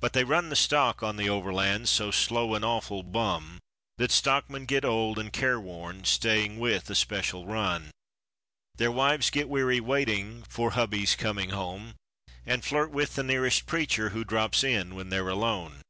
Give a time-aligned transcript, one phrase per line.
[0.00, 3.60] But they run the stock on the Overland, so slow and awful bum
[3.96, 7.92] That stockmen get old and care worn, staying with a special run.
[8.74, 11.94] Their wives get weary waiting for hubby's coming home
[12.44, 15.80] And flirt with the nearest preacher who drops in when they're alone.